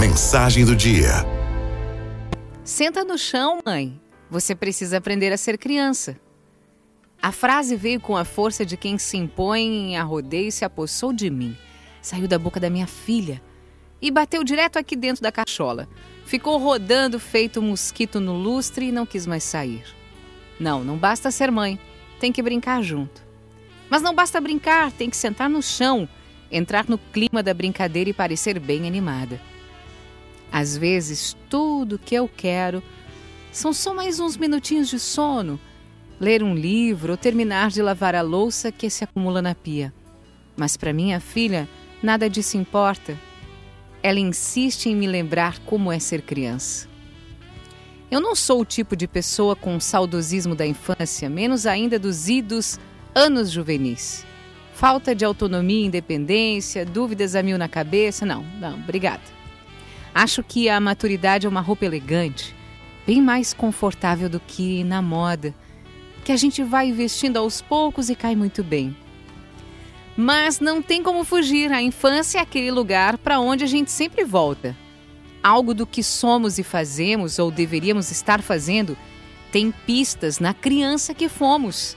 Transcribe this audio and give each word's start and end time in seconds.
Mensagem 0.00 0.64
do 0.64 0.74
dia. 0.74 1.10
Senta 2.64 3.04
no 3.04 3.18
chão, 3.18 3.60
mãe. 3.66 4.00
Você 4.30 4.54
precisa 4.54 4.96
aprender 4.96 5.30
a 5.30 5.36
ser 5.36 5.58
criança. 5.58 6.18
A 7.20 7.30
frase 7.30 7.76
veio 7.76 8.00
com 8.00 8.16
a 8.16 8.24
força 8.24 8.64
de 8.64 8.78
quem 8.78 8.96
se 8.96 9.18
impõe 9.18 9.98
a 9.98 10.02
rodeio 10.02 10.48
e 10.48 10.52
se 10.52 10.64
apossou 10.64 11.12
de 11.12 11.28
mim. 11.28 11.54
Saiu 12.00 12.26
da 12.26 12.38
boca 12.38 12.58
da 12.58 12.70
minha 12.70 12.86
filha 12.86 13.42
e 14.00 14.10
bateu 14.10 14.42
direto 14.42 14.78
aqui 14.78 14.96
dentro 14.96 15.22
da 15.22 15.30
cachola. 15.30 15.86
Ficou 16.24 16.56
rodando 16.56 17.20
feito 17.20 17.60
um 17.60 17.68
mosquito 17.68 18.18
no 18.20 18.32
lustre 18.32 18.86
e 18.86 18.92
não 18.92 19.04
quis 19.04 19.26
mais 19.26 19.44
sair. 19.44 19.84
Não, 20.58 20.82
não 20.82 20.96
basta 20.96 21.30
ser 21.30 21.50
mãe, 21.50 21.78
tem 22.18 22.32
que 22.32 22.42
brincar 22.42 22.82
junto. 22.82 23.22
Mas 23.90 24.00
não 24.00 24.14
basta 24.14 24.40
brincar, 24.40 24.92
tem 24.92 25.10
que 25.10 25.16
sentar 25.18 25.50
no 25.50 25.62
chão, 25.62 26.08
entrar 26.50 26.88
no 26.88 26.96
clima 26.96 27.42
da 27.42 27.52
brincadeira 27.52 28.08
e 28.08 28.14
parecer 28.14 28.58
bem 28.58 28.86
animada. 28.86 29.38
Às 30.52 30.76
vezes, 30.76 31.36
tudo 31.48 31.98
que 31.98 32.14
eu 32.14 32.28
quero 32.28 32.82
são 33.52 33.72
só 33.72 33.94
mais 33.94 34.20
uns 34.20 34.36
minutinhos 34.36 34.88
de 34.88 34.98
sono, 34.98 35.58
ler 36.20 36.42
um 36.42 36.54
livro 36.54 37.12
ou 37.12 37.16
terminar 37.16 37.70
de 37.70 37.82
lavar 37.82 38.14
a 38.14 38.22
louça 38.22 38.70
que 38.70 38.90
se 38.90 39.04
acumula 39.04 39.40
na 39.40 39.54
pia. 39.54 39.92
Mas 40.56 40.76
para 40.76 40.92
minha 40.92 41.20
filha, 41.20 41.68
nada 42.02 42.28
disso 42.28 42.56
importa. 42.56 43.18
Ela 44.02 44.20
insiste 44.20 44.86
em 44.86 44.96
me 44.96 45.06
lembrar 45.06 45.58
como 45.60 45.92
é 45.92 45.98
ser 45.98 46.22
criança. 46.22 46.88
Eu 48.10 48.20
não 48.20 48.34
sou 48.34 48.60
o 48.60 48.64
tipo 48.64 48.96
de 48.96 49.06
pessoa 49.06 49.54
com 49.54 49.78
saudosismo 49.78 50.54
da 50.54 50.66
infância, 50.66 51.30
menos 51.30 51.64
ainda 51.64 51.98
dos 51.98 52.28
idos 52.28 52.78
anos 53.14 53.50
juvenis. 53.50 54.26
Falta 54.74 55.14
de 55.14 55.24
autonomia 55.24 55.86
independência, 55.86 56.84
dúvidas 56.84 57.36
a 57.36 57.42
mil 57.42 57.56
na 57.56 57.68
cabeça. 57.68 58.26
Não, 58.26 58.42
não, 58.58 58.74
obrigada. 58.74 59.39
Acho 60.14 60.42
que 60.42 60.68
a 60.68 60.80
maturidade 60.80 61.46
é 61.46 61.48
uma 61.48 61.60
roupa 61.60 61.84
elegante, 61.84 62.54
bem 63.06 63.22
mais 63.22 63.54
confortável 63.54 64.28
do 64.28 64.40
que 64.40 64.82
na 64.84 65.00
moda, 65.00 65.54
que 66.24 66.32
a 66.32 66.36
gente 66.36 66.62
vai 66.62 66.92
vestindo 66.92 67.36
aos 67.36 67.60
poucos 67.60 68.10
e 68.10 68.14
cai 68.14 68.34
muito 68.34 68.62
bem. 68.62 68.96
Mas 70.16 70.60
não 70.60 70.82
tem 70.82 71.02
como 71.02 71.24
fugir, 71.24 71.72
a 71.72 71.80
infância 71.80 72.38
é 72.38 72.42
aquele 72.42 72.70
lugar 72.70 73.16
para 73.18 73.40
onde 73.40 73.64
a 73.64 73.66
gente 73.66 73.90
sempre 73.90 74.24
volta. 74.24 74.76
Algo 75.42 75.72
do 75.72 75.86
que 75.86 76.02
somos 76.02 76.58
e 76.58 76.62
fazemos, 76.62 77.38
ou 77.38 77.50
deveríamos 77.50 78.10
estar 78.10 78.42
fazendo, 78.42 78.98
tem 79.50 79.70
pistas 79.70 80.38
na 80.38 80.52
criança 80.52 81.14
que 81.14 81.28
fomos, 81.28 81.96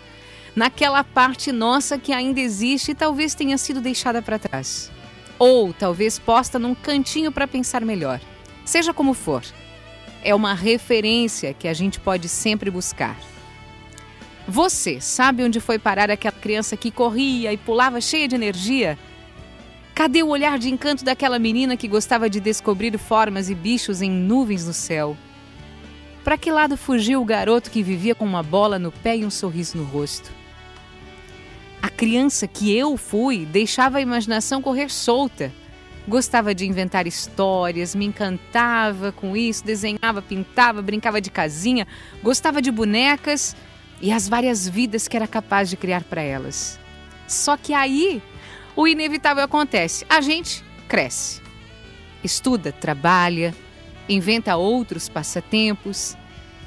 naquela 0.56 1.04
parte 1.04 1.52
nossa 1.52 1.98
que 1.98 2.14
ainda 2.14 2.40
existe 2.40 2.92
e 2.92 2.96
talvez 2.96 3.36
tenha 3.36 3.58
sido 3.58 3.82
deixada 3.82 4.22
para 4.22 4.40
trás. 4.40 4.92
Ou 5.46 5.74
talvez 5.74 6.18
posta 6.18 6.58
num 6.58 6.74
cantinho 6.74 7.30
para 7.30 7.46
pensar 7.46 7.84
melhor. 7.84 8.22
Seja 8.64 8.94
como 8.94 9.14
for, 9.14 9.44
é 10.24 10.34
uma 10.34 10.54
referência 10.54 11.54
que 11.54 11.68
a 11.68 11.74
gente 11.74 12.00
pode 12.00 12.30
sempre 12.30 12.72
buscar. 12.72 13.20
Você 14.48 15.02
sabe 15.02 15.44
onde 15.44 15.60
foi 15.60 15.78
parar 15.78 16.10
aquela 16.10 16.32
criança 16.32 16.78
que 16.78 16.90
corria 16.90 17.52
e 17.52 17.58
pulava 17.58 18.00
cheia 18.00 18.26
de 18.26 18.36
energia? 18.36 18.98
Cadê 19.94 20.24
o 20.24 20.30
olhar 20.30 20.58
de 20.58 20.70
encanto 20.70 21.04
daquela 21.04 21.38
menina 21.38 21.76
que 21.76 21.90
gostava 21.90 22.30
de 22.30 22.40
descobrir 22.40 22.98
formas 22.98 23.50
e 23.50 23.54
bichos 23.54 24.02
em 24.02 24.10
nuvens 24.10 24.66
no 24.66 24.74
céu? 24.74 25.18
Para 26.24 26.38
que 26.38 26.54
lado 26.54 26.78
fugiu 26.78 27.22
o 27.22 27.26
garoto 27.26 27.70
que 27.70 27.84
vivia 27.84 28.16
com 28.16 28.24
uma 28.24 28.42
bola 28.42 28.80
no 28.80 28.94
pé 28.94 29.18
e 29.18 29.26
um 29.26 29.30
sorriso 29.30 29.78
no 29.78 29.84
rosto? 29.84 30.32
A 31.84 31.90
criança 31.90 32.48
que 32.48 32.74
eu 32.74 32.96
fui 32.96 33.46
deixava 33.46 33.98
a 33.98 34.02
imaginação 34.02 34.62
correr 34.62 34.90
solta. 34.90 35.52
Gostava 36.08 36.56
de 36.56 36.66
inventar 36.66 37.06
histórias, 37.08 37.94
me 37.94 38.06
encantava 38.06 39.12
com 39.12 39.36
isso, 39.36 39.66
desenhava, 39.66 40.22
pintava, 40.22 40.82
brincava 40.82 41.20
de 41.20 41.30
casinha, 41.30 41.86
gostava 42.24 42.62
de 42.62 42.72
bonecas 42.72 43.54
e 44.02 44.14
as 44.14 44.30
várias 44.30 44.66
vidas 44.66 45.10
que 45.10 45.18
era 45.18 45.28
capaz 45.28 45.70
de 45.70 45.76
criar 45.76 46.06
para 46.06 46.22
elas. 46.22 46.80
Só 47.28 47.58
que 47.58 47.74
aí 47.74 48.24
o 48.78 48.88
inevitável 48.88 49.44
acontece: 49.44 50.06
a 50.08 50.22
gente 50.22 50.64
cresce, 50.88 51.42
estuda, 52.24 52.72
trabalha, 52.72 53.54
inventa 54.08 54.56
outros 54.56 55.10
passatempos, 55.10 56.16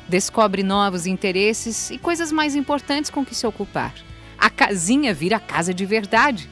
descobre 0.06 0.62
novos 0.62 1.06
interesses 1.06 1.90
e 1.90 1.96
coisas 1.96 2.30
mais 2.30 2.54
importantes 2.54 3.10
com 3.10 3.24
que 3.24 3.34
se 3.34 3.46
ocupar. 3.46 3.94
A 4.38 4.50
casinha 4.50 5.14
vira 5.14 5.40
casa 5.40 5.72
de 5.72 5.84
verdade, 5.84 6.48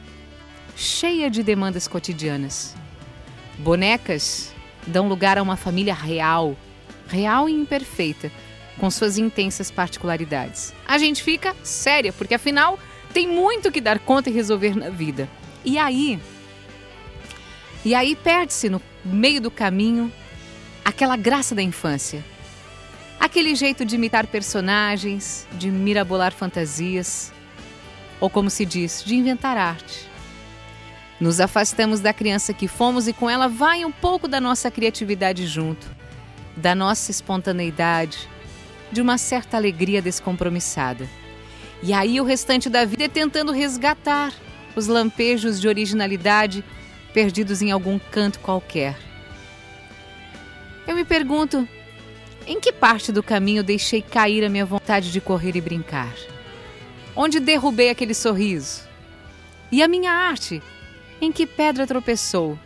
cheia 0.75 1.29
de 1.29 1.43
demandas 1.43 1.87
cotidianas. 1.87 2.75
Bonecas 3.57 4.53
dão 4.85 5.07
lugar 5.07 5.37
a 5.37 5.43
uma 5.43 5.55
família 5.55 5.93
real, 5.93 6.55
real 7.07 7.47
e 7.47 7.53
imperfeita 7.53 8.31
com 8.77 8.89
suas 8.91 9.17
intensas 9.17 9.71
particularidades. 9.71 10.73
A 10.87 10.97
gente 10.97 11.23
fica 11.23 11.55
séria, 11.63 12.11
porque 12.11 12.33
afinal 12.33 12.77
tem 13.13 13.27
muito 13.27 13.71
que 13.71 13.79
dar 13.79 13.99
conta 13.99 14.29
e 14.29 14.33
resolver 14.33 14.75
na 14.75 14.89
vida. 14.89 15.29
E 15.63 15.77
aí, 15.77 16.19
e 17.83 17.95
aí 17.95 18.15
perde-se 18.15 18.69
no 18.69 18.81
meio 19.03 19.39
do 19.39 19.49
caminho 19.49 20.11
aquela 20.83 21.15
graça 21.15 21.55
da 21.55 21.61
infância. 21.61 22.23
Aquele 23.19 23.55
jeito 23.55 23.85
de 23.85 23.95
imitar 23.95 24.27
personagens, 24.27 25.47
de 25.53 25.71
mirabolar 25.71 26.33
fantasias, 26.33 27.31
ou 28.19 28.29
como 28.29 28.49
se 28.49 28.65
diz, 28.65 29.03
de 29.03 29.15
inventar 29.15 29.57
arte. 29.57 30.09
Nos 31.19 31.39
afastamos 31.39 31.99
da 31.99 32.13
criança 32.13 32.53
que 32.53 32.67
fomos 32.67 33.07
e 33.07 33.13
com 33.13 33.29
ela 33.29 33.47
vai 33.47 33.85
um 33.85 33.91
pouco 33.91 34.27
da 34.27 34.41
nossa 34.41 34.69
criatividade 34.69 35.47
junto, 35.47 35.87
da 36.55 36.75
nossa 36.75 37.11
espontaneidade, 37.11 38.29
de 38.91 39.01
uma 39.01 39.17
certa 39.17 39.57
alegria 39.57 40.01
descompromissada. 40.01 41.07
E 41.81 41.93
aí 41.93 42.19
o 42.19 42.23
restante 42.23 42.69
da 42.69 42.85
vida 42.85 43.05
é 43.05 43.09
tentando 43.09 43.51
resgatar 43.51 44.33
os 44.75 44.87
lampejos 44.87 45.59
de 45.59 45.67
originalidade 45.67 46.63
perdidos 47.13 47.61
em 47.61 47.71
algum 47.71 47.97
canto 47.97 48.39
qualquer. 48.39 48.97
Eu 50.85 50.95
me 50.95 51.05
pergunto, 51.05 51.67
em 52.45 52.59
que 52.59 52.71
parte 52.71 53.11
do 53.11 53.23
caminho 53.23 53.63
deixei 53.63 54.01
cair 54.01 54.43
a 54.43 54.49
minha 54.49 54.65
vontade 54.65 55.11
de 55.11 55.21
correr 55.21 55.55
e 55.55 55.61
brincar? 55.61 56.13
Onde 57.15 57.39
derrubei 57.39 57.89
aquele 57.89 58.13
sorriso? 58.13 58.81
E 59.71 59.81
a 59.81 59.87
minha 59.87 60.11
arte? 60.11 60.61
Em 61.21 61.31
que 61.31 61.47
pedra 61.47 61.87
tropeçou? 61.87 62.59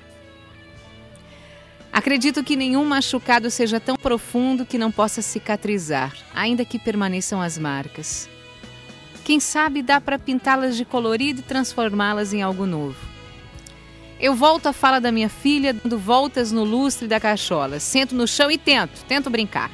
Acredito 1.91 2.43
que 2.43 2.55
nenhum 2.55 2.85
machucado 2.85 3.51
seja 3.51 3.79
tão 3.79 3.95
profundo 3.95 4.65
que 4.65 4.77
não 4.77 4.91
possa 4.91 5.21
cicatrizar, 5.21 6.15
ainda 6.33 6.65
que 6.65 6.79
permaneçam 6.79 7.41
as 7.41 7.57
marcas. 7.57 8.29
Quem 9.23 9.39
sabe 9.39 9.83
dá 9.83 10.01
para 10.01 10.17
pintá-las 10.17 10.75
de 10.75 10.85
colorido 10.85 11.41
e 11.41 11.43
transformá-las 11.43 12.33
em 12.33 12.41
algo 12.41 12.65
novo. 12.65 12.97
Eu 14.19 14.33
volto 14.33 14.67
à 14.67 14.73
fala 14.73 14.99
da 14.99 15.11
minha 15.11 15.29
filha, 15.29 15.73
dando 15.73 15.97
voltas 15.97 16.51
no 16.51 16.63
lustre 16.63 17.07
da 17.07 17.19
cachola. 17.19 17.79
Sento 17.79 18.15
no 18.15 18.27
chão 18.27 18.49
e 18.49 18.57
tento, 18.57 19.05
tento 19.05 19.29
brincar. 19.29 19.71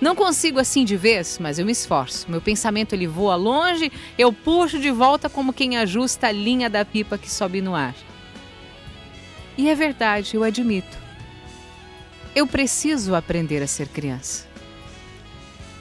Não 0.00 0.14
consigo 0.14 0.60
assim 0.60 0.84
de 0.84 0.96
vez, 0.96 1.38
mas 1.40 1.58
eu 1.58 1.66
me 1.66 1.72
esforço. 1.72 2.30
Meu 2.30 2.40
pensamento 2.40 2.92
ele 2.92 3.06
voa 3.06 3.34
longe, 3.34 3.90
eu 4.16 4.32
puxo 4.32 4.78
de 4.78 4.90
volta 4.90 5.28
como 5.28 5.52
quem 5.52 5.76
ajusta 5.76 6.28
a 6.28 6.32
linha 6.32 6.70
da 6.70 6.84
pipa 6.84 7.18
que 7.18 7.30
sobe 7.30 7.60
no 7.60 7.74
ar. 7.74 7.94
E 9.56 9.68
é 9.68 9.74
verdade, 9.74 10.36
eu 10.36 10.44
admito. 10.44 10.96
Eu 12.34 12.46
preciso 12.46 13.16
aprender 13.16 13.60
a 13.60 13.66
ser 13.66 13.88
criança. 13.88 14.46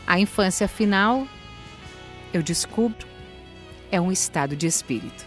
A 0.07 0.19
infância, 0.19 0.65
afinal, 0.65 1.27
eu 2.33 2.41
descubro, 2.41 3.05
é 3.91 4.01
um 4.01 4.11
estado 4.11 4.55
de 4.55 4.65
espírito. 4.65 5.25